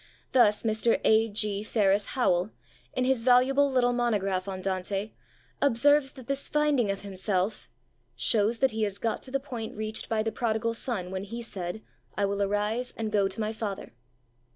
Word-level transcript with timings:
Thus, 0.31 0.63
Mr. 0.63 0.99
A. 1.03 1.29
G. 1.29 1.61
Ferress 1.61 2.07
Howell, 2.15 2.49
in 2.93 3.05
his 3.05 3.21
valuable 3.21 3.69
little 3.69 3.93
monograph 3.93 4.47
on 4.47 4.59
Dante, 4.59 5.11
observes 5.61 6.13
that 6.13 6.25
this 6.25 6.49
finding 6.49 6.89
of 6.89 7.01
himself 7.01 7.69
'shows 8.15 8.57
that 8.57 8.71
he 8.71 8.81
has 8.81 8.97
got 8.97 9.21
to 9.21 9.29
the 9.29 9.39
point 9.39 9.77
reached 9.77 10.09
by 10.09 10.23
the 10.23 10.31
prodigal 10.31 10.73
son 10.73 11.11
when 11.11 11.23
he 11.25 11.43
said, 11.43 11.83
"I 12.17 12.25
will 12.25 12.41
arise 12.41 12.95
and 12.97 13.11
go 13.11 13.27
to 13.27 13.39
my 13.39 13.53
father." 13.53 13.93